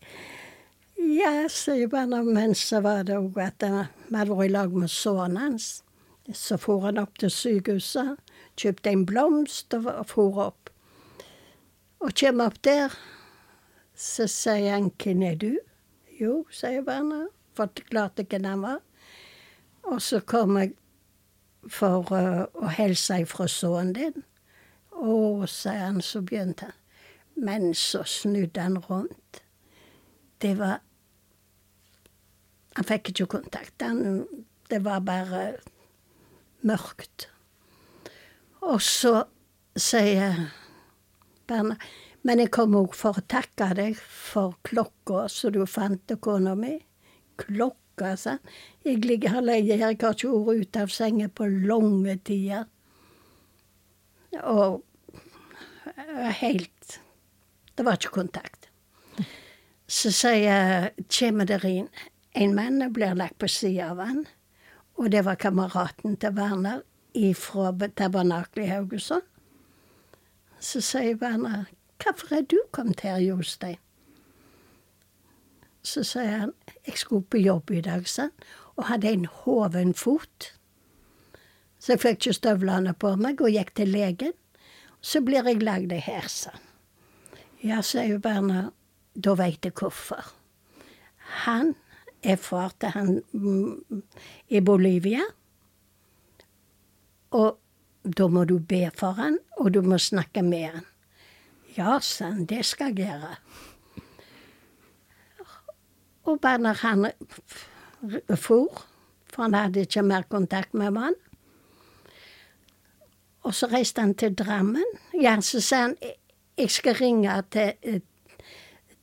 [0.99, 3.71] Ja, sier barna, men så var det òg at vi
[4.17, 5.69] hadde vært i lag med sønnen hans.
[6.33, 8.17] Så for han opp til sykehuset,
[8.57, 10.71] kjøpte en blomst og for opp.
[12.01, 12.95] Og kommer opp der,
[13.97, 15.59] Så sier han 'Hvem er du?'
[16.21, 17.29] Jo, sier Werner.
[17.55, 18.81] Forklarte hvem han var.
[19.85, 20.75] Og så kom jeg
[21.71, 24.25] for uh, å hilse ifra sønnen din.
[24.95, 26.81] Å, sier han, så begynte han.
[27.35, 29.43] Men så snudde han rundt.
[30.43, 30.83] Det var
[32.75, 33.83] Han fikk ikke kontakt.
[33.87, 34.25] Han,
[34.67, 35.43] det var bare
[36.67, 37.29] mørkt.
[38.67, 39.13] Og så
[39.79, 40.41] sier
[41.47, 41.77] Berna
[42.25, 46.55] Men jeg kom òg for å takke deg for klokka som du fant til kona
[46.57, 46.79] mi.
[47.41, 48.41] Klokka, han.
[48.85, 50.25] Jeg ligger alene her, jeg har ikke vært
[50.65, 52.67] ute av senga på lange tider.
[54.43, 54.83] Og
[56.41, 57.01] helt
[57.75, 58.69] Det var ikke kontakt.
[59.91, 61.89] Så sier kommer der inn
[62.39, 64.25] en mann og blir lagt på sida av han.
[64.95, 66.83] Og det var kameraten til Werner
[67.39, 69.23] fra tabernaklet i Haugesund.
[70.61, 71.67] Så sier Werner,
[71.99, 73.79] 'Hvorfor er du kommet her, Jostein?'
[75.85, 76.53] Så sier han,
[76.87, 78.29] 'Jeg skulle på jobb i dag', sa
[78.77, 80.53] og hadde en hoven fot.
[81.79, 84.33] Så jeg fikk ikke støvlene på meg og gikk til legen.
[85.05, 86.63] Så blir jeg lagd ei her, sa han.
[87.65, 88.71] Ja, sier Berna,
[89.15, 90.33] da veit jeg hvorfor.
[91.45, 91.75] Han
[92.25, 94.03] er far til han mm,
[94.49, 95.25] i Bolivia.
[97.31, 97.59] Og
[98.05, 100.89] da må du be for han, og du må snakke med han.
[101.77, 103.37] Ja, sa han, det skal jeg gjøre.
[106.25, 107.07] Og bare når han
[108.37, 108.85] for,
[109.33, 111.21] for han hadde ikke mer kontakt med mannen
[113.45, 114.85] Og så reiste han til Drammen.
[115.21, 115.97] Ja, så sa han
[116.57, 118.01] jeg skal ringe til,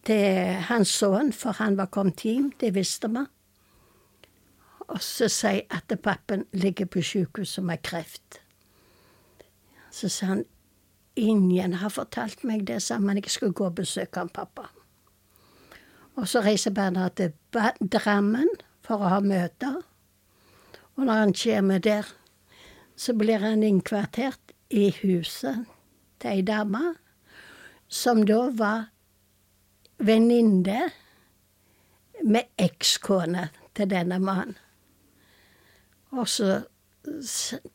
[0.08, 3.26] til hans sønn, for han var kommet hjem, det visste vi.
[4.88, 8.42] Og så sier at pappen ligger på sykehuset med kreft.
[9.92, 10.46] Så sa han
[11.16, 14.70] ingen har fortalt meg det, sa men jeg skulle gå og besøke han pappa.
[16.20, 18.50] Og så reiser Bernhard til Drammen
[18.86, 19.80] for å ha møter.
[20.98, 22.08] Og når han kommer der,
[22.96, 25.66] så blir han innkvartert i huset
[26.22, 26.96] til ei dame,
[27.88, 28.90] som da var
[30.02, 30.92] venninne
[32.22, 33.48] med ekskona
[33.78, 34.58] til denne mannen.
[36.12, 36.62] Og så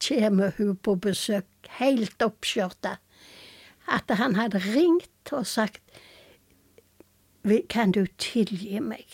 [0.09, 2.99] kommer hun på besøk helt oppskjørta.
[3.89, 5.83] At han hadde ringt og sagt
[7.47, 9.07] Kan du tilgi meg?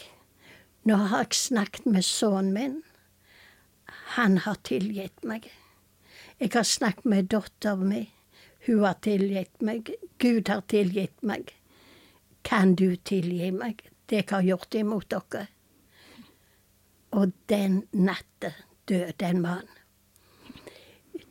[0.89, 2.77] Nå har jeg snakket med sønnen min.
[4.17, 5.51] Han har tilgitt meg.
[6.41, 8.07] Jeg har snakket med datteren min.
[8.67, 9.91] Hun har tilgitt meg.
[10.19, 11.53] Gud har tilgitt meg.
[12.43, 15.47] Kan du tilgi meg det jeg har gjort imot dere?
[17.13, 18.55] Og den natta
[18.89, 19.69] døde en mann.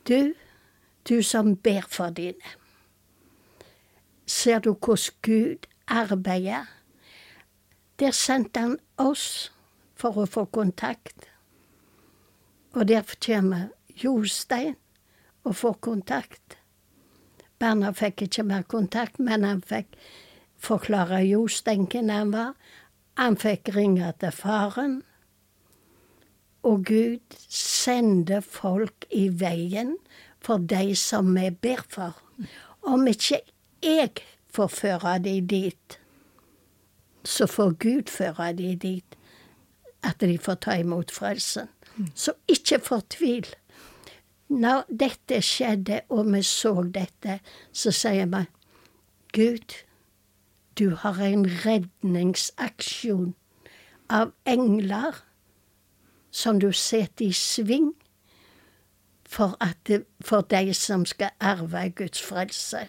[0.06, 0.34] Du,
[1.08, 2.54] du som ber for dine.
[4.26, 6.70] Ser du hvordan Gud arbeider?
[8.00, 9.52] Der sendte han oss
[9.94, 11.28] for å få kontakt.
[12.72, 13.68] Og der kommer
[14.02, 14.76] Jostein
[15.44, 16.58] og får kontakt.
[17.60, 19.94] Bernhard fikk ikke mer kontakt, men han fikk
[20.62, 22.52] forklare Jostein hvem han var.
[23.20, 25.02] Han fikk ringe til faren.
[26.62, 29.96] Og Gud sender folk i veien
[30.42, 32.18] for de som vi ber for.
[32.82, 33.42] Om ikke
[33.82, 34.22] jeg
[34.54, 35.98] får føre de dit,
[37.24, 39.18] så får Gud føre de dit
[40.02, 41.68] at de får ta imot frelsen.
[42.14, 43.46] Så ikke fortvil.
[44.48, 47.38] Når dette skjedde, og vi så dette,
[47.72, 48.44] så sier vi
[49.32, 49.76] Gud,
[50.78, 53.34] du har en redningsaksjon
[54.08, 55.22] av engler
[56.30, 57.92] som du setter i sving
[59.24, 59.56] for,
[59.86, 62.88] det, for de som skal arve Guds frelse.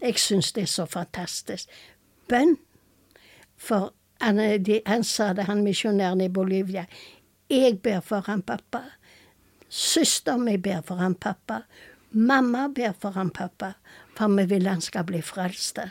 [0.00, 1.68] Jeg syns det er så fantastisk.
[2.28, 2.56] Bønn.
[3.58, 6.86] For han, de, han sa det, han misjonæren i Bolivia.
[7.50, 8.82] Jeg ber for han pappa.
[9.68, 11.62] Søsteren min ber for han pappa.
[12.10, 13.74] Mamma ber for han pappa,
[14.16, 15.90] for vi vil han skal bli frelste.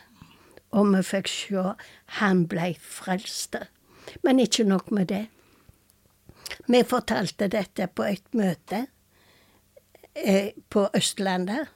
[0.71, 1.63] Og vi fikk se
[2.19, 3.67] han blei frelste.
[4.23, 5.25] Men ikke nok med det.
[6.67, 8.86] Vi fortalte dette på et møte
[10.15, 11.67] eh, på Østlandet.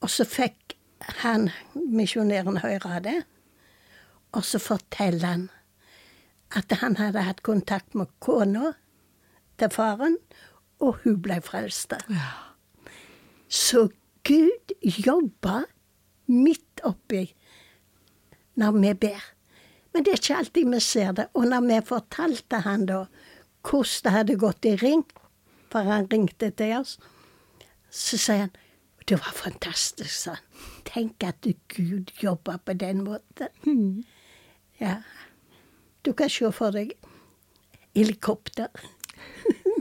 [0.00, 0.76] Og så fikk
[1.22, 3.18] han, misjonæren, høre det.
[4.34, 5.44] Og så forteller han
[6.54, 8.74] at han hadde hatt kontakt med kona
[9.58, 10.18] til faren,
[10.82, 11.94] og hun ble frelst.
[12.10, 12.30] Ja.
[13.48, 13.88] Så
[14.26, 15.68] Gud jobber
[16.26, 17.28] midt oppi
[18.58, 19.22] når vi ber.
[19.92, 21.26] Men det er ikke alltid vi ser det.
[21.34, 23.04] Og når vi fortalte han da
[23.64, 25.04] hvordan det hadde gått i ring,
[25.70, 26.98] for han ringte til oss,
[27.90, 28.56] så sier han
[29.04, 30.68] det var fantastisk, sa han.
[30.88, 33.48] Tenk at Gud jobber på den måten.
[33.66, 34.04] Mm.
[34.84, 35.00] Ja.
[36.04, 36.94] Du kan se for deg
[37.94, 38.68] helikopter.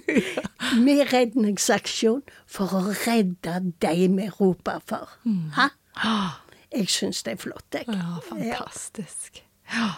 [0.86, 5.18] Med redningsaksjon for å redde de vi roper for.
[5.58, 5.70] Ha?
[6.74, 7.86] Jeg syns det er flott, jeg.
[7.86, 9.44] Ja, fantastisk.
[9.70, 9.92] Ja.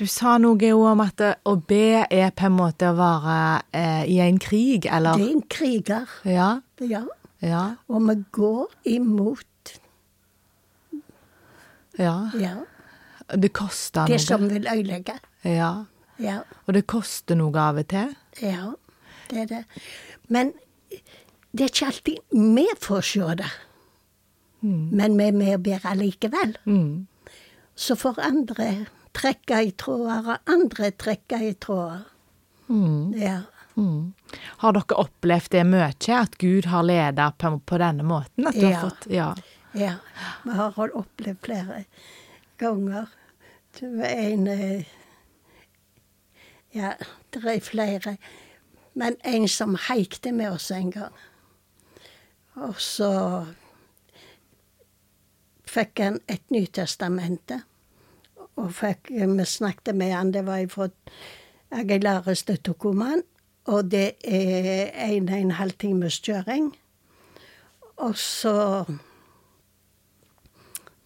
[0.00, 3.34] Du sa noe om at å be er på en måte å være
[3.76, 5.20] eh, i en krig, eller?
[5.20, 6.14] Det er en kriger.
[6.24, 6.48] Ja.
[6.80, 7.02] Ja.
[7.44, 7.62] Ja.
[7.92, 9.76] Og vi går imot
[11.98, 12.30] ja.
[12.40, 12.54] ja,
[13.32, 15.18] Det koster det som vil ødelegge.
[15.44, 15.84] Ja.
[16.20, 16.42] Ja.
[16.66, 18.14] Og det koster noe av og til.
[18.42, 18.72] Ja,
[19.30, 19.62] det er det.
[20.28, 20.52] Men
[21.52, 23.52] det er ikke alltid vi får se det.
[24.62, 26.56] Men vi er med og ber allikevel.
[26.64, 27.06] Mm.
[27.74, 28.68] Så får andre
[29.16, 32.04] trekke i tråder, og andre trekke i tråder.
[32.68, 33.12] Mm.
[33.18, 33.40] Ja.
[33.74, 34.12] Mm.
[34.62, 38.46] Har dere opplevd det mye, at Gud har ledet på, på denne måten?
[38.54, 38.76] Ja.
[38.76, 39.32] har fått, ja.
[39.76, 39.96] ja.
[40.44, 41.84] Vi har opplevd flere
[42.62, 43.10] ganger.
[43.80, 44.84] En eh,
[46.74, 46.92] Ja,
[47.34, 48.16] det er flere.
[48.94, 51.12] Men en som haikte med oss en gang.
[52.54, 53.44] Og så
[55.68, 57.62] fikk han et Nytestamente.
[58.56, 60.88] Og fikk, vi snakket med han, det var fra
[61.70, 63.22] Aguilares de Tucuman.
[63.64, 66.72] Og det er en og en halv times kjøring.
[67.96, 68.84] Og så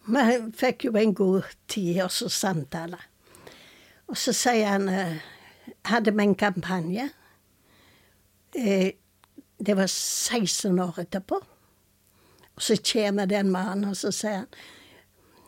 [0.07, 2.99] Vi fikk jo en god tid og så samtale.
[4.07, 5.17] Og så sier han eh,
[5.87, 7.09] Hadde vi en kampanje.
[8.55, 8.93] Eh,
[9.59, 11.39] Det var 16 år etterpå.
[12.55, 14.47] Og så kommer den mannen, og så sier han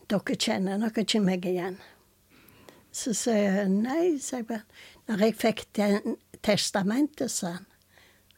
[0.10, 1.78] Dere kjenner nok ikke meg igjen.
[2.92, 4.64] Så sier jeg nei, sier jeg.
[5.08, 7.68] Når jeg fikk den testamentet, sa han,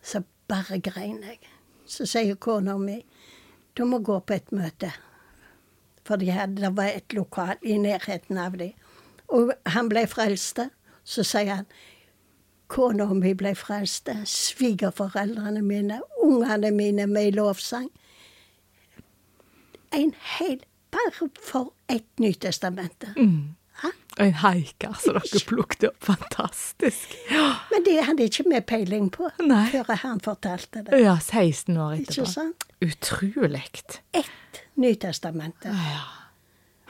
[0.03, 1.39] så bare grein jeg.
[1.87, 2.99] Så sier kona mi
[3.77, 4.91] du må gå på et møte.
[6.11, 8.73] For de hadde, det var et lokal i nærheten av dem.
[9.31, 10.59] Og han ble frelst.
[11.07, 11.69] Så sier han
[12.71, 17.87] kona mi ble frelst, svigerforeldrene mine, ungene mine med lovsang.
[19.95, 20.59] En hel
[20.91, 23.15] Bare for et Nytestamentet.
[23.15, 23.55] Mm.
[24.19, 25.97] En haiker som dere plukket opp.
[26.03, 27.13] Fantastisk.
[27.31, 27.45] Ja.
[27.71, 29.69] Men det hadde ikke vi peiling på Nei.
[29.71, 30.99] før han fortalte det.
[30.99, 32.11] ja, 16 år etterpå.
[32.11, 32.65] Ikke sant?
[32.83, 33.63] Utrolig.
[34.11, 35.71] Ett Nytestamente.
[35.71, 36.01] Ja.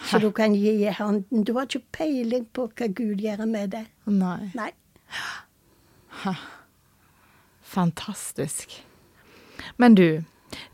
[0.09, 1.43] Så du kan gi hånden.
[1.45, 3.85] Du har ikke peiling på hva Gud gjør med det.
[4.09, 4.49] Nei.
[4.57, 4.71] Nei.
[7.61, 8.83] Fantastisk.
[9.77, 10.23] Men du,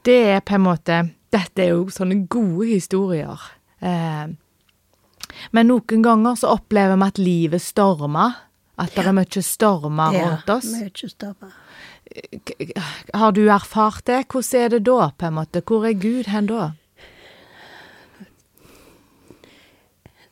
[0.08, 3.42] det er på en måte Dette er jo sånne gode historier.
[3.84, 4.30] Eh,
[5.52, 8.44] men noen ganger så opplever vi at livet stormer.
[8.78, 10.68] At det er mye stormer rundt oss.
[10.70, 11.56] Ja, mye stormer.
[13.14, 14.28] Har du erfart det?
[14.32, 15.62] Hvordan er det da, på en måte?
[15.66, 16.72] Hvor er Gud hen da?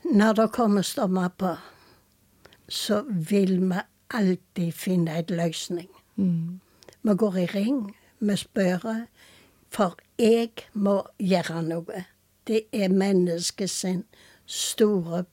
[0.05, 1.55] Når det kommer stormer på,
[2.69, 3.81] så vil vi
[4.13, 5.89] alltid finne en løsning.
[7.01, 9.07] Vi går i ring, vi spør,
[9.69, 12.05] for jeg må gjøre noe.
[12.47, 13.85] Det er menneskets
[14.45, 15.25] store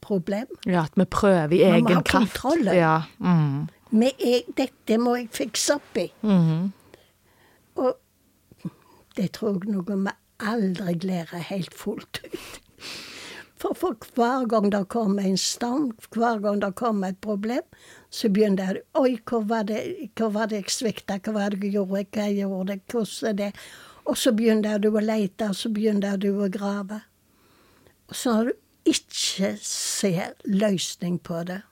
[0.00, 0.46] problem.
[0.66, 2.10] Ja, At vi prøver i egen kraft.
[2.10, 2.66] kontroll.
[2.74, 3.02] Ja.
[3.18, 3.68] Mm.
[3.90, 6.08] Vi er, dette må jeg fikse opp i.
[6.22, 6.72] Mm.
[7.76, 8.70] Og
[9.16, 12.62] det tror jeg noe vi aldri lærer helt fullt ut.
[13.56, 17.64] For, for hver gang det kommer en storm, hver gang det kommer et problem,
[18.12, 19.80] så begynner det Oi, hvor var det,
[20.18, 21.16] hvor var det jeg svikta?
[21.24, 22.04] Hva var det jeg gjorde?
[22.12, 22.80] Hva jeg gjorde?
[22.92, 23.52] Hvordan er det?
[24.06, 27.00] Og så begynner du å lete, og så begynner du å grave.
[28.12, 28.52] Så når du
[28.84, 31.62] ikke ser løsning på det,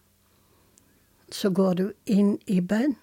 [1.32, 2.96] så går du inn i bønn.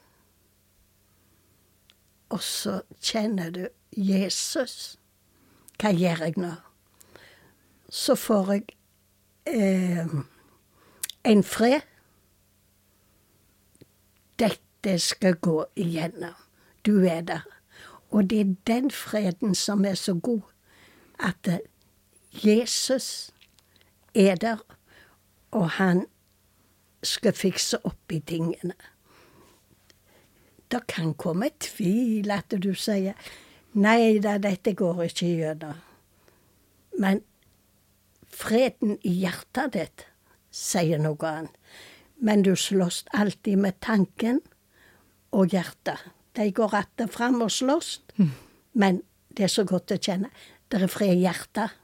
[2.31, 4.97] Og så kjenner du Jesus.
[5.79, 6.51] Hva gjør jeg nå?
[7.91, 8.67] Så får jeg
[9.51, 10.13] eh,
[11.27, 11.81] en fred.
[14.39, 16.37] Dette skal gå igjennom.
[16.85, 17.43] Du er der.
[18.11, 20.41] Og det er den freden som er så god,
[21.19, 21.59] at eh,
[22.31, 23.31] Jesus
[24.15, 24.57] er der,
[25.51, 26.05] og han
[27.03, 28.75] skal fikse opp i tingene.
[30.71, 33.13] Det kan komme tvil, at du sier
[33.73, 35.81] 'nei da, dette går ikke gjennom'.
[36.99, 37.21] Men
[38.27, 40.05] freden i hjertet ditt
[40.51, 41.55] sier noe annet.
[42.21, 44.41] Men du slåss alltid med tanken
[45.31, 45.97] og hjertet.
[46.35, 48.01] De går att fram og slåss,
[48.71, 50.29] men det er så godt å kjenne.
[50.71, 51.80] Det er fred i hjertet.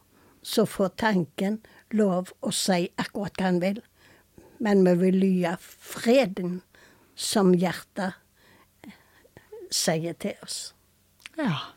[0.48, 1.60] Så får tanken
[1.92, 3.82] lov å si akkurat hva han vil.
[4.64, 6.62] Men vi vil lye freden
[7.18, 8.16] som hjertet
[9.74, 10.72] sier til oss.
[11.38, 11.74] Ja,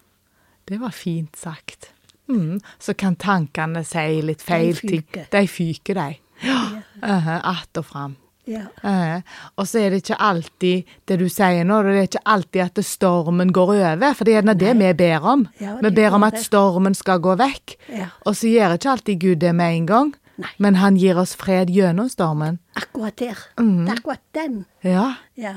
[0.70, 1.90] det var fint sagt.
[2.30, 2.60] Mm.
[2.78, 5.04] Så kan tankene si litt feil ting.
[5.32, 6.20] De fyker, de.
[6.46, 6.60] Ja.
[7.02, 8.16] Uh, att og fram.
[8.50, 8.64] Ja.
[8.82, 9.20] Eh,
[9.56, 12.80] og så er det ikke alltid det du sier nå, det er ikke alltid at
[12.88, 15.44] stormen går over, for det er gjerne det vi ber om.
[15.62, 18.08] Ja, vi ber om at stormen skal gå vekk, Ja.
[18.26, 20.50] og så gjør ikke alltid Gud det med en gang, Nei.
[20.58, 22.58] men han gir oss fred gjennom stormen.
[22.76, 23.38] Akkurat der.
[23.60, 23.84] Mm.
[23.86, 24.64] Det er akkurat den.
[24.82, 25.06] Ja.
[25.36, 25.54] Ja.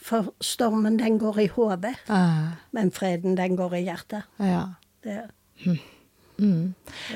[0.00, 4.22] For stormen, den går i hodet, Eh, men freden, den går i hjertet.
[4.38, 4.66] ja.
[5.02, 5.22] Det.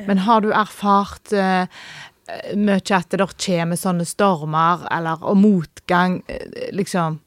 [0.07, 1.67] Men har du erfart eh,
[2.57, 7.21] mye at det kommer sånne stormer, eller og motgang, eh, liksom,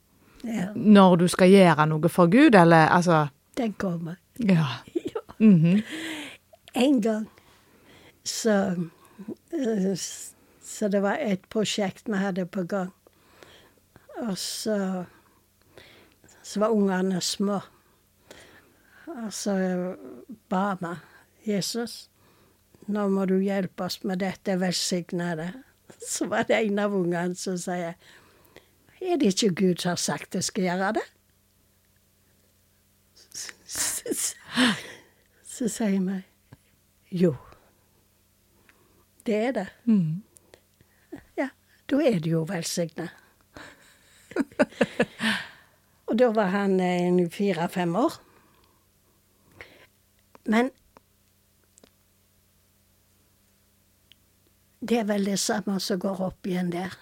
[0.43, 0.67] Ja.
[0.75, 4.15] når du skal gjøre noe for Gud, eller altså Den kommer.
[4.39, 4.65] Ja.
[4.95, 5.21] Ja.
[5.39, 5.83] Mhm.
[6.75, 7.27] En gang
[8.23, 8.75] så
[9.53, 9.95] eh,
[10.63, 12.91] Så det var et prosjekt vi hadde på gang.
[14.21, 15.05] Og så
[16.43, 17.60] Så var ungene små.
[19.07, 19.95] Og så
[20.49, 20.95] ba vi
[21.53, 22.10] Jesus,
[22.88, 25.52] nå må du hjelpe oss med dette, velsigne det.
[26.04, 27.95] Så var det en av ungene som sier
[29.00, 31.06] Er det ikke Gud som har sagt jeg skal gjøre det?
[35.58, 36.17] Så sier vi
[37.21, 37.36] jo.
[39.28, 39.67] Det er det.
[39.86, 40.23] Mm.
[41.38, 41.50] Ja,
[41.89, 43.10] da er det jo velsigna.
[46.08, 48.13] Og da var han eh, fire-fem år.
[50.47, 50.71] Men
[54.82, 56.94] det er vel det samme som går opp igjen der.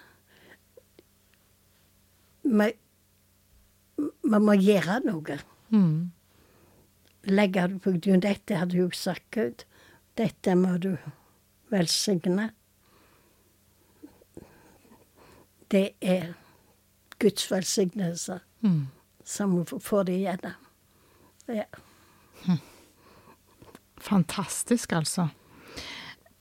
[2.46, 2.72] Man,
[4.24, 5.36] man må gjøre noe.
[5.74, 6.10] Mm.
[7.26, 8.22] Legge det på grunn.
[8.22, 9.64] Dette har du sagt, Gud.
[10.16, 10.92] Dette må du
[11.74, 12.50] velsigne.
[15.70, 16.32] Det er
[17.18, 18.86] Guds velsignelse Mm.
[19.24, 20.54] som vi får det igjennom.
[21.48, 21.64] Ja.
[23.98, 25.28] Fantastisk, altså.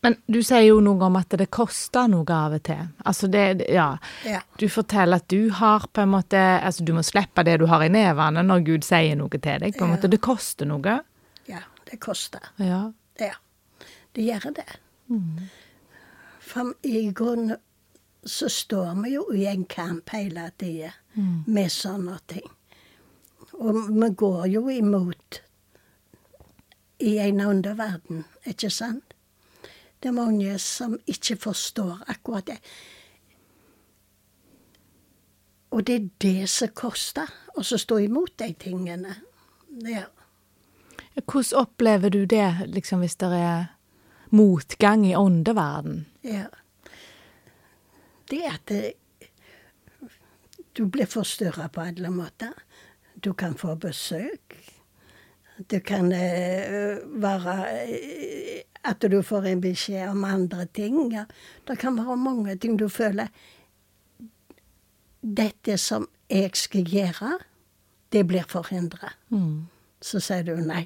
[0.05, 2.87] Men du sier jo noe om at det koster noe av og til.
[3.09, 3.87] Altså det, ja.
[4.25, 4.39] Ja.
[4.61, 7.83] Du forteller at du har på en måte Altså du må slippe det du har
[7.83, 9.75] i nevene når Gud sier noe til deg.
[9.77, 9.95] På en Ja.
[9.97, 10.09] måte.
[10.13, 10.99] Det koster noe.
[11.49, 11.59] ja,
[11.91, 12.39] det koster.
[12.57, 12.91] Ja.
[13.17, 13.31] Det,
[14.13, 14.67] det gjør det.
[16.45, 17.57] For i grunnen
[18.25, 20.91] så står vi jo i en kamp hele tida
[21.45, 22.45] med sånne ting.
[23.55, 25.41] Og vi går jo imot
[26.99, 29.14] i en underverden, ikke sant?
[29.99, 32.57] Det er mange som ikke forstår akkurat det.
[35.75, 39.15] Og det er det som koster, å så stå imot de tingene.
[39.83, 40.05] Ja.
[41.15, 43.65] Hvordan opplever du det, liksom, hvis det er
[44.35, 46.05] motgang i åndeverden?
[46.23, 46.47] Ja.
[48.29, 48.93] Det at det,
[50.75, 52.51] du blir forstyrra på alle måter.
[53.13, 54.55] Du kan få besøk.
[55.69, 57.53] Det kan eh, være
[57.83, 60.99] eh, at du får en beskjed om andre ting.
[61.13, 61.25] Ja.
[61.67, 63.31] Det kan være mange ting du føler
[65.25, 67.31] Dette som jeg skal gjøre,
[68.13, 69.09] det blir forhindra.
[69.33, 69.65] Mm.
[69.97, 70.83] Så sier du nei.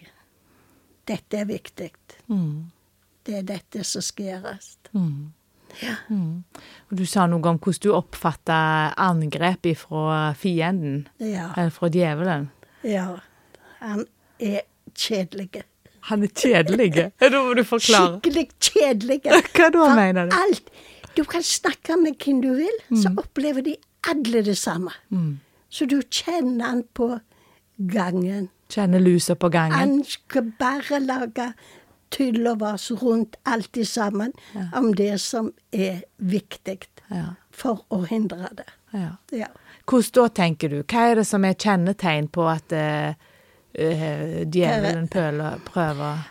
[1.09, 1.89] Dette er viktig.
[2.31, 2.69] Mm.
[3.27, 4.69] Det er dette som skal gjøres.
[4.93, 5.33] Mm.
[5.83, 5.95] Ja.
[6.07, 6.43] Mm.
[6.89, 11.51] Og du sa noe om hvordan du oppfatter angrep fra fienden, ja.
[11.55, 12.49] eller fra djevelen.
[12.87, 13.19] Ja,
[13.79, 14.05] han
[14.39, 14.63] er
[14.95, 15.65] kjedelig.
[16.01, 16.91] Han er kjedelig.
[17.19, 18.19] Da må du forklare.
[18.19, 19.19] Skikkelig kjedelig.
[19.55, 20.35] Hva da For mener du?
[20.35, 20.69] Alt.
[21.17, 23.75] Du kan snakke med hvem du vil, så opplever de
[24.07, 24.93] alle det samme.
[25.09, 25.39] Mm.
[25.69, 27.09] Så du kjenner han på
[27.91, 28.47] gangen.
[28.71, 29.73] Kjenner lusa på gangen.
[29.75, 31.49] Han skal bare lage
[32.13, 34.33] tull og vas rundt alt sammen
[34.73, 37.35] om det som er viktig Ja.
[37.51, 38.67] for å hindre det.
[38.93, 39.15] Ja.
[39.31, 39.47] Ja.
[39.89, 40.83] Hvordan da, tenker du?
[40.83, 43.13] Hva er det som er kjennetegn på at eh,
[43.73, 46.23] eh, djevelen pøler, prøver.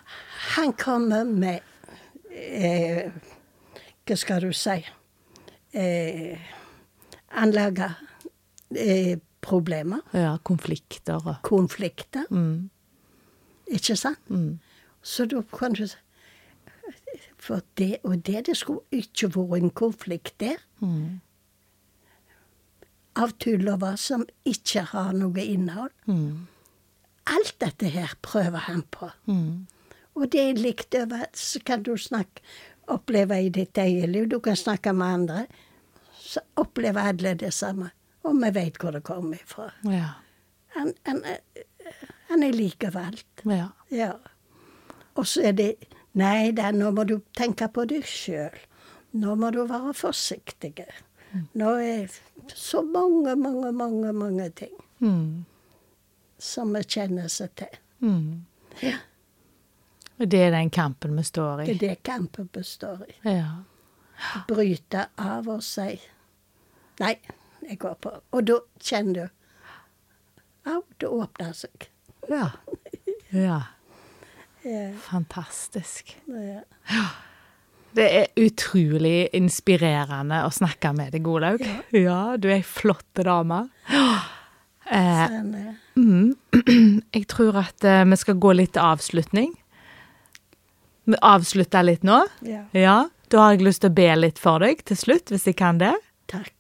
[0.57, 1.61] Han kommer med
[2.31, 3.11] eh,
[4.07, 4.78] Hva skal du si
[5.74, 6.39] eh,
[7.36, 7.97] Han lager
[8.76, 12.70] eh, problemer, Ja, konflikter konflikter, mm,
[13.70, 14.18] ikke sant?
[14.30, 14.59] mm,
[15.03, 15.97] Så da kan du si
[17.39, 20.57] For det og det, det skulle ikke vært en konflikt der.
[20.80, 21.20] mm,
[23.18, 25.91] Av tullover som ikke har noe innhold.
[26.07, 26.47] mm,
[27.35, 29.11] Alt dette her prøver han på.
[29.26, 29.66] mm,
[30.16, 32.43] Og det er likt over Så kan du snakke,
[32.89, 34.29] oppleve i ditt eget liv.
[34.29, 35.47] Du kan snakke med andre.
[36.18, 37.91] Så opplever alle det samme.
[38.24, 39.70] Og vi vet hvor det kommer ifra.
[39.85, 40.09] ja.
[40.76, 41.22] Han, han,
[42.29, 43.43] han er likevalgt.
[43.47, 43.68] Ja.
[43.91, 44.12] Ja.
[45.16, 45.74] Og så er det
[46.14, 48.55] Nei da, nå må du tenke på deg sjøl.
[49.12, 50.74] Nå må du være forsiktig.
[51.55, 52.09] Nå er
[52.55, 55.45] så mange, mange, mange, mange ting Mm,
[56.39, 57.78] som vi kjenner seg til.
[58.01, 58.45] mm.
[58.82, 58.99] Ja.
[60.18, 61.66] Og det er den kampen vi står i?
[61.66, 63.14] Det er det kampen vi står i.
[63.30, 64.43] Ja.
[64.49, 65.93] bryte av og si
[66.99, 67.12] Nei,
[67.62, 68.11] jeg går på.
[68.34, 71.86] Og da kjenner du Au, det åpner seg.
[72.28, 72.49] Ja.
[73.30, 73.61] ja.
[74.66, 76.16] Ja, Fantastisk.
[76.26, 77.05] ja.
[77.95, 81.62] Det er utrolig inspirerende å snakke med deg, Olaug.
[81.95, 83.62] Ja, du er ei flott dame.
[84.91, 85.39] Eh,
[85.97, 86.34] mm,
[87.16, 89.55] jeg tror at eh, vi skal gå litt til avslutning.
[91.09, 92.24] Vi avslutter litt nå.
[92.47, 92.66] ja.
[92.76, 92.99] Ja.
[93.28, 95.76] Da har jeg lyst til å be litt for deg til slutt, hvis jeg kan
[95.80, 95.93] det.
[96.32, 96.55] Takk.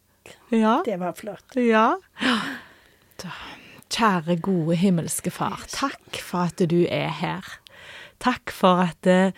[0.52, 0.82] Ja.
[0.84, 1.56] Det var flott.
[1.56, 1.94] Ja.
[3.22, 3.32] Da,
[3.88, 7.46] Kjære, gode himmelske Far, takk for at du er her.
[8.20, 9.32] Takk for at eh,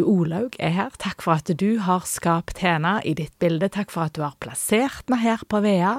[0.00, 0.96] Olaug er her.
[0.96, 3.68] Takk for at du har skapt henne i ditt bilde.
[3.68, 5.98] Takk for at du har plassert henne her på Vea.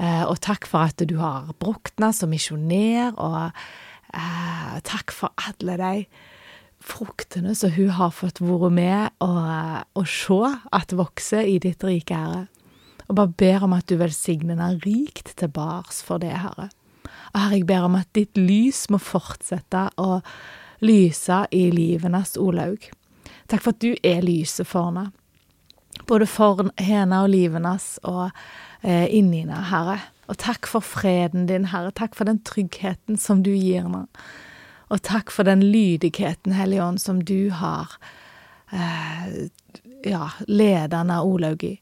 [0.00, 3.50] Eh, og takk for at du har brukt henne som misjonær, og
[4.14, 6.06] eh, takk for alle de
[6.82, 10.40] fruktene som hun har fått være med og, og se
[10.74, 12.48] at vokser i ditt rike, Herre.
[13.08, 16.70] Og bare ber om at du velsigner henne rikt til bars for det, Herre.
[17.32, 20.20] Og Herre, jeg ber om at ditt lys må fortsette å
[20.82, 22.88] lyse i livet hennes, Olaug.
[23.50, 25.10] Takk for at du er lyset for henne.
[26.08, 28.38] Både for henne og livet hennes og eh,
[28.82, 30.00] inni deg, Herre.
[30.30, 31.92] Og takk for freden din, Herre.
[31.94, 34.08] Takk for den tryggheten som du gir meg.
[34.92, 37.94] Og takk for den lydigheten, Hellige Ånd, som du har
[38.72, 39.48] eh,
[40.04, 41.76] ja, ledende Olaug i.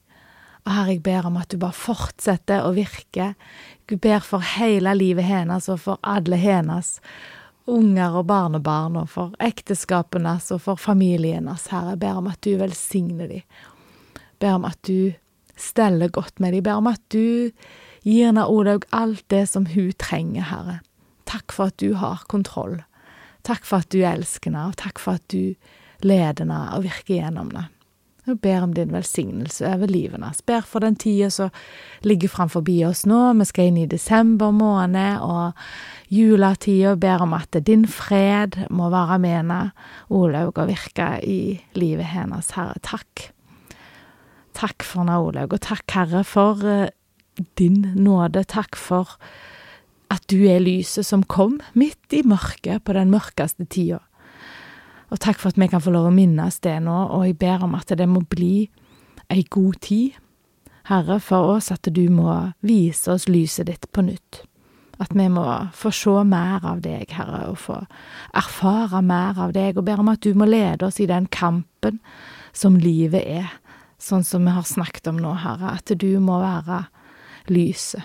[0.65, 3.33] Og Herre, jeg ber om at du bare fortsetter å virke.
[3.91, 6.99] Jeg ber for hele livet hennes og for alle hennes
[7.71, 11.97] unger og barnebarn, og for ekteskapene og for familien hennes, Herre.
[11.97, 13.45] Jeg ber om at du velsigner dem.
[14.41, 15.13] Ber om at du
[15.63, 16.65] steller godt med dem.
[16.67, 17.51] Ber om at du
[18.05, 20.79] gir henne Olaug alt det som hun trenger, Herre.
[21.31, 22.81] Takk for at du har kontroll.
[23.47, 25.55] Takk for at du elsker henne, og takk for at du
[26.05, 27.69] leder henne og virker gjennom henne.
[28.29, 30.43] Jeg ber om din velsignelse over livet hennes.
[30.47, 31.51] Ber for den tida som
[32.05, 33.33] ligger framfor oss nå.
[33.41, 35.57] Vi skal inn i desember måned og
[36.13, 36.95] juletida.
[37.01, 39.61] Ber om at din fred må være med henne,
[40.11, 42.77] Olaug, og virke i livet hennes, Herre.
[42.83, 43.33] Takk.
[44.59, 46.91] Takk for nå, Olaug, og takk, Herre, for eh,
[47.59, 48.45] din nåde.
[48.51, 49.17] Takk for
[50.11, 54.01] at du er lyset som kom midt i mørket på den mørkeste tida.
[55.11, 57.65] Og takk for at vi kan få lov å minnes det nå, og jeg ber
[57.67, 58.69] om at det må bli
[59.31, 60.19] ei god tid,
[60.91, 62.33] Herre, for oss, at du må
[62.67, 64.43] vise oss lyset ditt på nytt.
[65.01, 65.45] At vi må
[65.77, 67.79] få se mer av deg, Herre, og få
[68.37, 72.01] erfare mer av deg, og ber om at du må lede oss i den kampen
[72.53, 73.53] som livet er,
[74.01, 76.85] sånn som vi har snakket om nå, Herre, at du må være
[77.53, 78.05] lyset,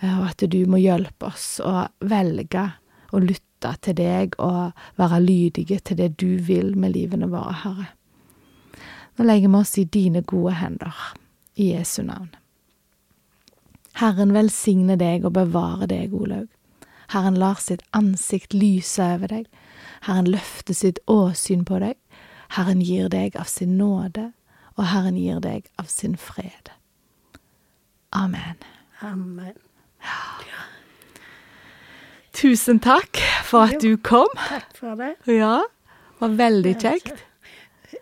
[0.00, 2.66] og at du må hjelpe oss å velge
[3.10, 7.88] å lytte til deg og være lydige til det du vil med livene våre, Herre.
[9.18, 10.94] Nå legger vi oss i dine gode hender,
[11.60, 12.30] i Jesu navn.
[14.00, 16.48] Herren velsigne deg og bevare deg, Olaug.
[17.10, 19.48] Herren lar sitt ansikt lyse over deg.
[20.06, 21.98] Herren løfter sitt åsyn på deg.
[22.54, 24.30] Herren gir deg av sin nåde,
[24.76, 26.70] og Herren gir deg av sin fred.
[28.12, 28.56] Amen.
[29.02, 29.56] Amen.
[32.32, 34.30] Tusen takk for at du kom.
[34.38, 35.14] Takk for det.
[35.28, 37.24] Ja, det var veldig kjekt.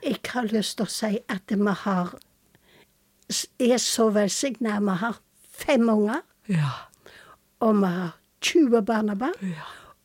[0.05, 2.13] Jeg har lyst til å si at vi har
[3.61, 4.79] er så velsigna.
[4.81, 5.19] Vi har
[5.59, 6.71] fem unger, Ja.
[7.61, 9.55] og vi har 20 barnebarn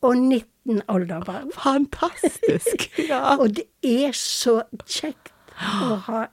[0.02, 1.52] og 19 oldebarn.
[1.54, 2.90] Fantastisk.
[3.10, 3.36] Ja.
[3.38, 6.26] Og det er så kjekt å ha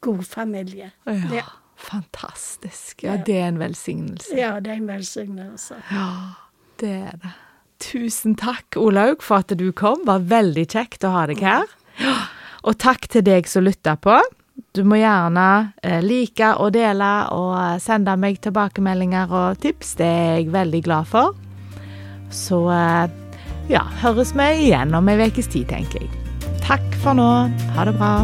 [0.00, 0.90] god familie.
[1.06, 1.44] ja.
[1.84, 3.02] Fantastisk.
[3.02, 4.36] Ja, det er en velsignelse.
[4.38, 5.74] Ja, det er en velsignelse.
[5.90, 6.10] Ja,
[6.80, 7.32] Det er det.
[7.84, 9.98] Tusen takk, Olaug, for at du kom.
[10.04, 11.66] Det var veldig kjekt å ha deg her.
[12.64, 14.16] Og takk til deg som lytta på.
[14.74, 19.96] Du må gjerne eh, like og dele og sende meg tilbakemeldinger og tips.
[19.98, 21.34] Det er jeg veldig glad for.
[22.30, 23.10] Så eh,
[23.68, 26.10] ja, høres vi igjen om ei ukes tid, tenker jeg.
[26.64, 27.28] Takk for nå.
[27.76, 28.14] Ha det bra.